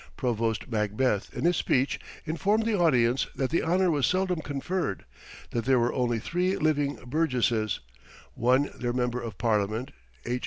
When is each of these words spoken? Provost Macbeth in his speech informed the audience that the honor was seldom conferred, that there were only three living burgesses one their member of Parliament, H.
Provost 0.17 0.67
Macbeth 0.67 1.31
in 1.31 1.45
his 1.45 1.57
speech 1.57 1.99
informed 2.25 2.65
the 2.65 2.73
audience 2.75 3.27
that 3.35 3.51
the 3.51 3.61
honor 3.61 3.91
was 3.91 4.07
seldom 4.07 4.41
conferred, 4.41 5.05
that 5.51 5.65
there 5.65 5.77
were 5.77 5.93
only 5.93 6.17
three 6.17 6.57
living 6.57 6.95
burgesses 7.05 7.81
one 8.33 8.71
their 8.75 8.93
member 8.93 9.21
of 9.21 9.37
Parliament, 9.37 9.91
H. 10.25 10.39